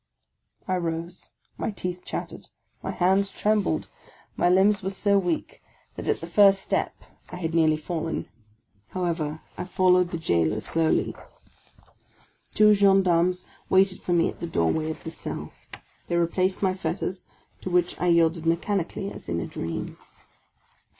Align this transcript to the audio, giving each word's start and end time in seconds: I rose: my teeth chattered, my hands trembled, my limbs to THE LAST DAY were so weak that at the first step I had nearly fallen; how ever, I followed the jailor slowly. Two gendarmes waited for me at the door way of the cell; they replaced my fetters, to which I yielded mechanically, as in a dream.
I 0.67 0.77
rose: 0.77 1.29
my 1.59 1.69
teeth 1.69 2.03
chattered, 2.03 2.47
my 2.81 2.89
hands 2.89 3.31
trembled, 3.31 3.87
my 4.35 4.49
limbs 4.49 4.77
to 4.77 4.81
THE 4.81 4.87
LAST 4.87 5.03
DAY 5.03 5.11
were 5.13 5.19
so 5.19 5.19
weak 5.27 5.61
that 5.95 6.07
at 6.07 6.21
the 6.21 6.25
first 6.25 6.63
step 6.63 6.95
I 7.31 7.35
had 7.35 7.53
nearly 7.53 7.75
fallen; 7.77 8.27
how 8.87 9.05
ever, 9.05 9.41
I 9.59 9.65
followed 9.65 10.09
the 10.09 10.17
jailor 10.17 10.59
slowly. 10.59 11.13
Two 12.55 12.73
gendarmes 12.73 13.45
waited 13.69 14.01
for 14.01 14.13
me 14.13 14.27
at 14.27 14.39
the 14.39 14.47
door 14.47 14.71
way 14.71 14.89
of 14.89 15.03
the 15.03 15.11
cell; 15.11 15.53
they 16.07 16.15
replaced 16.17 16.63
my 16.63 16.73
fetters, 16.73 17.25
to 17.61 17.69
which 17.69 17.95
I 18.01 18.07
yielded 18.07 18.47
mechanically, 18.47 19.11
as 19.11 19.29
in 19.29 19.39
a 19.39 19.45
dream. 19.45 19.99